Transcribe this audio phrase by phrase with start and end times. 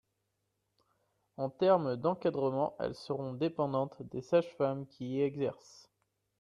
[1.37, 5.91] En termes d’encadrement, elles seront dépendantes des sages-femmes qui y exercent.